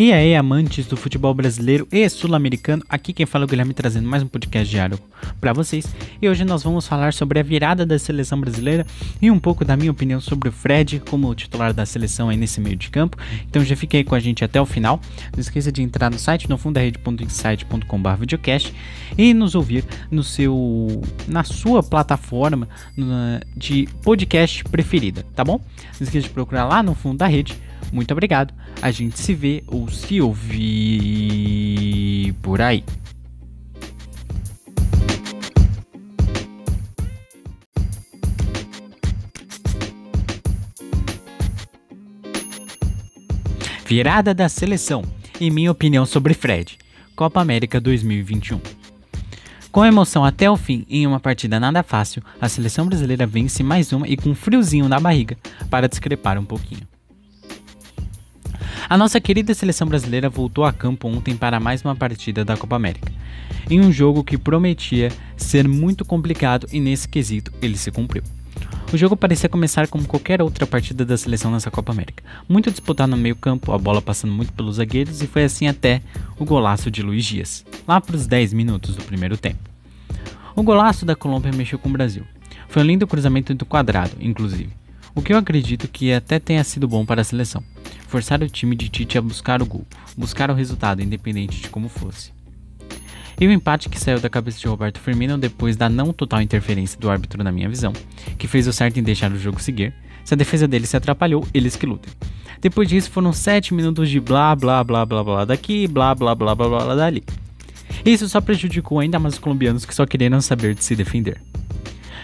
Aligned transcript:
E 0.00 0.12
aí, 0.12 0.36
amantes 0.36 0.86
do 0.86 0.96
futebol 0.96 1.34
brasileiro 1.34 1.88
e 1.90 2.08
sul-americano, 2.08 2.84
aqui 2.88 3.12
quem 3.12 3.26
fala 3.26 3.42
é 3.42 3.46
o 3.46 3.48
Guilherme 3.48 3.74
trazendo 3.74 4.08
mais 4.08 4.22
um 4.22 4.28
podcast 4.28 4.70
diário 4.70 4.96
para 5.40 5.52
vocês. 5.52 5.92
E 6.22 6.28
hoje 6.28 6.44
nós 6.44 6.62
vamos 6.62 6.86
falar 6.86 7.12
sobre 7.12 7.40
a 7.40 7.42
virada 7.42 7.84
da 7.84 7.98
seleção 7.98 8.40
brasileira 8.40 8.86
e 9.20 9.28
um 9.28 9.40
pouco 9.40 9.64
da 9.64 9.76
minha 9.76 9.90
opinião 9.90 10.20
sobre 10.20 10.50
o 10.50 10.52
Fred 10.52 11.02
como 11.10 11.34
titular 11.34 11.74
da 11.74 11.84
seleção 11.84 12.28
aí 12.28 12.36
nesse 12.36 12.60
meio 12.60 12.76
de 12.76 12.90
campo. 12.90 13.16
Então 13.48 13.64
já 13.64 13.74
fiquei 13.74 14.04
com 14.04 14.14
a 14.14 14.20
gente 14.20 14.44
até 14.44 14.60
o 14.60 14.64
final. 14.64 15.00
Não 15.32 15.40
esqueça 15.40 15.72
de 15.72 15.82
entrar 15.82 16.12
no 16.12 16.18
site 16.20 16.48
nofundarede.insight.com.br 16.48 18.14
videocast 18.20 18.72
e 19.18 19.34
nos 19.34 19.56
ouvir 19.56 19.84
no 20.12 20.22
seu 20.22 21.02
na 21.26 21.42
sua 21.42 21.82
plataforma 21.82 22.68
de 23.56 23.88
podcast 24.04 24.62
preferida, 24.62 25.26
tá 25.34 25.42
bom? 25.42 25.60
Não 25.98 26.06
esqueça 26.06 26.28
de 26.28 26.32
procurar 26.32 26.66
lá 26.66 26.84
no 26.84 26.94
fundo 26.94 27.18
da 27.18 27.26
rede 27.26 27.58
muito 27.92 28.12
obrigado. 28.12 28.52
A 28.80 28.92
gente 28.92 29.18
se 29.18 29.34
vê 29.34 29.64
ou 29.66 29.88
se 29.88 30.20
ouvir 30.20 30.62
por 32.40 32.60
aí. 32.60 32.84
Virada 43.84 44.32
da 44.32 44.48
seleção 44.48 45.02
e 45.40 45.50
minha 45.50 45.72
opinião 45.72 46.06
sobre 46.06 46.34
Fred. 46.34 46.78
Copa 47.16 47.40
América 47.40 47.80
2021. 47.80 48.60
Com 49.72 49.84
emoção 49.84 50.24
até 50.24 50.48
o 50.48 50.56
fim 50.56 50.86
em 50.88 51.06
uma 51.06 51.18
partida 51.18 51.58
nada 51.58 51.82
fácil, 51.82 52.22
a 52.40 52.48
seleção 52.48 52.86
brasileira 52.86 53.26
vence 53.26 53.62
mais 53.62 53.92
uma 53.92 54.06
e 54.06 54.16
com 54.16 54.30
um 54.30 54.34
friozinho 54.34 54.88
na 54.88 55.00
barriga 55.00 55.36
para 55.68 55.88
discrepar 55.88 56.38
um 56.38 56.44
pouquinho. 56.44 56.86
A 58.90 58.96
nossa 58.96 59.20
querida 59.20 59.52
seleção 59.52 59.86
brasileira 59.86 60.30
voltou 60.30 60.64
a 60.64 60.72
campo 60.72 61.08
ontem 61.08 61.36
para 61.36 61.60
mais 61.60 61.82
uma 61.82 61.94
partida 61.94 62.42
da 62.42 62.56
Copa 62.56 62.74
América, 62.74 63.12
em 63.68 63.82
um 63.82 63.92
jogo 63.92 64.24
que 64.24 64.38
prometia 64.38 65.12
ser 65.36 65.68
muito 65.68 66.06
complicado 66.06 66.66
e 66.72 66.80
nesse 66.80 67.06
quesito 67.06 67.52
ele 67.60 67.76
se 67.76 67.90
cumpriu. 67.90 68.22
O 68.90 68.96
jogo 68.96 69.14
parecia 69.14 69.46
começar 69.46 69.88
como 69.88 70.06
qualquer 70.06 70.40
outra 70.40 70.66
partida 70.66 71.04
da 71.04 71.18
seleção 71.18 71.50
nessa 71.50 71.70
Copa 71.70 71.92
América, 71.92 72.24
muito 72.48 72.70
disputado 72.70 73.10
no 73.10 73.18
meio-campo, 73.18 73.72
a 73.72 73.78
bola 73.78 74.00
passando 74.00 74.32
muito 74.32 74.54
pelos 74.54 74.76
zagueiros 74.76 75.20
e 75.20 75.26
foi 75.26 75.44
assim 75.44 75.66
até 75.66 76.00
o 76.38 76.46
golaço 76.46 76.90
de 76.90 77.02
Luiz 77.02 77.26
Dias, 77.26 77.66
lá 77.86 78.00
para 78.00 78.16
os 78.16 78.26
10 78.26 78.54
minutos 78.54 78.96
do 78.96 79.04
primeiro 79.04 79.36
tempo. 79.36 79.68
O 80.56 80.62
golaço 80.62 81.04
da 81.04 81.14
Colômbia 81.14 81.52
mexeu 81.52 81.78
com 81.78 81.90
o 81.90 81.92
Brasil. 81.92 82.24
Foi 82.70 82.82
um 82.82 82.86
lindo 82.86 83.06
cruzamento 83.06 83.54
do 83.54 83.66
quadrado, 83.66 84.16
inclusive, 84.18 84.70
o 85.14 85.20
que 85.20 85.34
eu 85.34 85.36
acredito 85.36 85.86
que 85.88 86.10
até 86.10 86.38
tenha 86.38 86.64
sido 86.64 86.88
bom 86.88 87.04
para 87.04 87.20
a 87.20 87.24
seleção 87.24 87.62
forçar 88.08 88.42
o 88.42 88.48
time 88.48 88.74
de 88.74 88.88
Tite 88.88 89.18
a 89.18 89.22
buscar 89.22 89.62
o 89.62 89.66
gol, 89.66 89.86
buscar 90.16 90.50
o 90.50 90.54
resultado, 90.54 91.02
independente 91.02 91.60
de 91.60 91.68
como 91.68 91.88
fosse. 91.88 92.32
E 93.40 93.46
o 93.46 93.52
empate 93.52 93.88
que 93.88 94.00
saiu 94.00 94.18
da 94.18 94.28
cabeça 94.28 94.58
de 94.58 94.66
Roberto 94.66 94.98
Firmino 94.98 95.38
depois 95.38 95.76
da 95.76 95.88
não 95.88 96.12
total 96.12 96.42
interferência 96.42 96.98
do 96.98 97.08
árbitro 97.08 97.44
na 97.44 97.52
minha 97.52 97.68
visão, 97.68 97.92
que 98.36 98.48
fez 98.48 98.66
o 98.66 98.72
certo 98.72 98.98
em 98.98 99.02
deixar 99.02 99.30
o 99.30 99.38
jogo 99.38 99.62
seguir. 99.62 99.94
Se 100.24 100.34
a 100.34 100.36
defesa 100.36 100.66
dele 100.66 100.86
se 100.86 100.96
atrapalhou, 100.96 101.46
eles 101.54 101.76
que 101.76 101.86
lutem. 101.86 102.12
Depois 102.60 102.88
disso 102.88 103.10
foram 103.10 103.32
7 103.32 103.72
minutos 103.72 104.08
de 104.08 104.18
blá 104.18 104.56
blá 104.56 104.82
blá 104.82 105.06
blá 105.06 105.22
blá 105.22 105.44
daqui, 105.44 105.86
blá 105.86 106.14
blá 106.14 106.34
blá 106.34 106.54
blá 106.54 106.68
blá 106.68 106.94
dali. 106.94 107.22
Isso 108.04 108.28
só 108.28 108.40
prejudicou 108.40 108.98
ainda 108.98 109.18
mais 109.18 109.34
os 109.34 109.40
colombianos 109.40 109.84
que 109.84 109.94
só 109.94 110.04
queriam 110.04 110.40
saber 110.40 110.74
de 110.74 110.82
se 110.82 110.96
defender. 110.96 111.40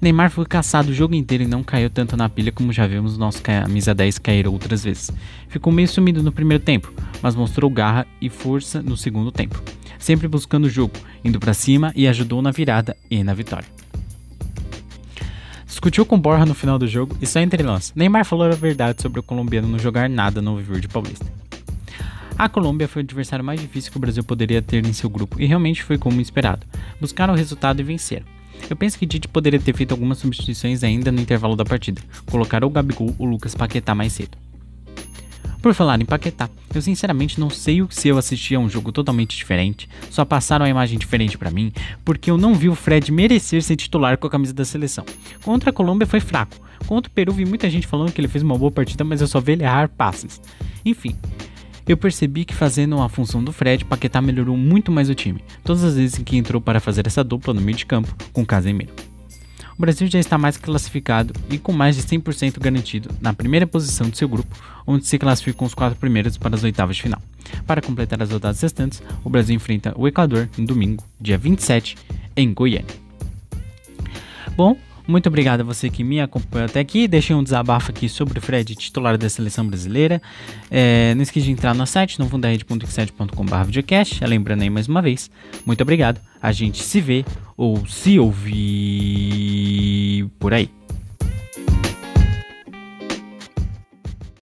Neymar 0.00 0.30
foi 0.30 0.46
caçado 0.46 0.90
o 0.90 0.94
jogo 0.94 1.14
inteiro 1.14 1.42
e 1.42 1.46
não 1.48 1.64
caiu 1.64 1.90
tanto 1.90 2.16
na 2.16 2.28
pilha 2.28 2.52
como 2.52 2.72
já 2.72 2.86
vimos 2.86 3.18
nosso 3.18 3.42
camisa 3.42 3.92
10 3.92 4.18
cair 4.18 4.46
outras 4.46 4.84
vezes. 4.84 5.10
Ficou 5.48 5.72
meio 5.72 5.88
sumido 5.88 6.22
no 6.22 6.30
primeiro 6.30 6.62
tempo, 6.62 6.92
mas 7.20 7.34
mostrou 7.34 7.68
garra 7.68 8.06
e 8.20 8.28
força 8.28 8.80
no 8.80 8.96
segundo 8.96 9.32
tempo, 9.32 9.60
sempre 9.98 10.28
buscando 10.28 10.66
o 10.66 10.70
jogo, 10.70 10.94
indo 11.24 11.40
para 11.40 11.52
cima 11.52 11.92
e 11.96 12.06
ajudou 12.06 12.40
na 12.40 12.52
virada 12.52 12.96
e 13.10 13.24
na 13.24 13.34
vitória. 13.34 13.66
Discutiu 15.66 16.06
com 16.06 16.18
Borja 16.18 16.46
no 16.46 16.54
final 16.54 16.78
do 16.78 16.86
jogo 16.86 17.16
e 17.20 17.26
só 17.26 17.40
entre 17.40 17.64
nós, 17.64 17.92
Neymar 17.96 18.24
falou 18.24 18.46
a 18.46 18.54
verdade 18.54 19.02
sobre 19.02 19.18
o 19.18 19.22
colombiano 19.22 19.66
não 19.66 19.80
jogar 19.80 20.08
nada 20.08 20.40
no 20.40 20.56
Verde 20.58 20.86
Paulista. 20.86 21.26
A 22.38 22.48
Colômbia 22.48 22.86
foi 22.86 23.02
o 23.02 23.04
adversário 23.04 23.44
mais 23.44 23.60
difícil 23.60 23.90
que 23.90 23.96
o 23.96 24.00
Brasil 24.00 24.22
poderia 24.22 24.62
ter 24.62 24.86
em 24.86 24.92
seu 24.92 25.10
grupo 25.10 25.40
e 25.42 25.46
realmente 25.46 25.82
foi 25.82 25.98
como 25.98 26.20
esperado. 26.20 26.64
Buscaram 27.00 27.34
o 27.34 27.36
resultado 27.36 27.80
e 27.80 27.82
venceram. 27.82 28.37
Eu 28.68 28.76
penso 28.76 28.98
que 28.98 29.06
Didi 29.06 29.28
poderia 29.28 29.58
ter 29.58 29.74
feito 29.74 29.92
algumas 29.92 30.18
substituições 30.18 30.84
ainda 30.84 31.10
no 31.10 31.20
intervalo 31.20 31.56
da 31.56 31.64
partida, 31.64 32.02
colocar 32.30 32.64
o 32.64 32.70
Gabigol 32.70 33.14
ou 33.18 33.26
o 33.26 33.30
Lucas 33.30 33.54
Paquetá 33.54 33.94
mais 33.94 34.12
cedo. 34.12 34.36
Por 35.60 35.74
falar 35.74 36.00
em 36.00 36.04
Paquetá, 36.04 36.48
eu 36.72 36.80
sinceramente 36.80 37.40
não 37.40 37.50
sei 37.50 37.84
se 37.90 38.08
eu 38.08 38.16
assisti 38.16 38.54
a 38.54 38.60
um 38.60 38.68
jogo 38.68 38.92
totalmente 38.92 39.36
diferente, 39.36 39.88
só 40.08 40.24
passaram 40.24 40.64
a 40.64 40.68
imagem 40.68 40.96
diferente 40.96 41.36
para 41.36 41.50
mim, 41.50 41.72
porque 42.04 42.30
eu 42.30 42.38
não 42.38 42.54
vi 42.54 42.68
o 42.68 42.76
Fred 42.76 43.10
merecer 43.10 43.62
ser 43.62 43.74
titular 43.74 44.16
com 44.18 44.28
a 44.28 44.30
camisa 44.30 44.54
da 44.54 44.64
seleção. 44.64 45.04
Contra 45.42 45.70
a 45.70 45.72
Colômbia 45.72 46.06
foi 46.06 46.20
fraco, 46.20 46.56
contra 46.86 47.10
o 47.10 47.12
Peru 47.12 47.32
vi 47.32 47.44
muita 47.44 47.68
gente 47.68 47.88
falando 47.88 48.12
que 48.12 48.20
ele 48.20 48.28
fez 48.28 48.44
uma 48.44 48.56
boa 48.56 48.70
partida, 48.70 49.02
mas 49.02 49.20
eu 49.20 49.26
só 49.26 49.40
vi 49.40 49.52
ele 49.52 49.64
errar 49.64 49.88
passes. 49.88 50.40
Enfim, 50.84 51.16
eu 51.88 51.96
percebi 51.96 52.44
que 52.44 52.54
fazendo 52.54 53.00
a 53.00 53.08
função 53.08 53.42
do 53.42 53.52
Fred, 53.52 53.84
Paquetá 53.84 54.20
melhorou 54.20 54.56
muito 54.56 54.92
mais 54.92 55.08
o 55.08 55.14
time, 55.14 55.42
todas 55.64 55.82
as 55.82 55.96
vezes 55.96 56.18
em 56.18 56.24
que 56.24 56.36
entrou 56.36 56.60
para 56.60 56.80
fazer 56.80 57.06
essa 57.06 57.24
dupla 57.24 57.54
no 57.54 57.60
meio 57.60 57.76
de 57.76 57.86
campo 57.86 58.14
com 58.32 58.44
Casemiro. 58.44 58.92
O 59.78 59.80
Brasil 59.80 60.08
já 60.08 60.18
está 60.18 60.36
mais 60.36 60.56
classificado 60.56 61.32
e 61.48 61.56
com 61.56 61.72
mais 61.72 61.96
de 61.96 62.02
100% 62.02 62.58
garantido 62.58 63.10
na 63.20 63.32
primeira 63.32 63.66
posição 63.66 64.10
de 64.10 64.18
seu 64.18 64.28
grupo, 64.28 64.54
onde 64.84 65.06
se 65.06 65.18
classificam 65.18 65.66
os 65.66 65.72
quatro 65.72 65.96
primeiros 65.98 66.36
para 66.36 66.56
as 66.56 66.64
oitavas 66.64 66.96
de 66.96 67.02
final. 67.02 67.22
Para 67.64 67.80
completar 67.80 68.20
as 68.20 68.30
rodadas 68.30 68.60
restantes, 68.60 69.00
o 69.24 69.30
Brasil 69.30 69.54
enfrenta 69.54 69.94
o 69.96 70.08
Equador 70.08 70.48
no 70.58 70.66
domingo, 70.66 71.04
dia 71.20 71.38
27, 71.38 71.96
em 72.36 72.52
Goiânia. 72.52 72.94
Bom, 74.56 74.76
muito 75.08 75.28
obrigado 75.28 75.62
a 75.62 75.64
você 75.64 75.88
que 75.88 76.04
me 76.04 76.20
acompanhou 76.20 76.66
até 76.66 76.80
aqui. 76.80 77.08
Deixei 77.08 77.34
um 77.34 77.42
desabafo 77.42 77.90
aqui 77.90 78.08
sobre 78.08 78.38
o 78.38 78.42
Fred, 78.42 78.74
titular 78.74 79.16
da 79.16 79.28
seleção 79.28 79.66
brasileira. 79.66 80.20
É, 80.70 81.14
não 81.14 81.22
esqueça 81.22 81.46
de 81.46 81.52
entrar 81.52 81.74
no 81.74 81.86
site, 81.86 82.18
novundarede.com.br 82.18 83.64
videocast. 83.64 84.22
Lembrando 84.24 84.62
aí 84.62 84.70
mais 84.70 84.86
uma 84.86 85.00
vez, 85.00 85.30
muito 85.64 85.80
obrigado. 85.80 86.20
A 86.40 86.52
gente 86.52 86.82
se 86.82 87.00
vê 87.00 87.24
ou 87.56 87.86
se 87.86 88.18
ouvir 88.18 90.28
por 90.38 90.52
aí. 90.52 90.77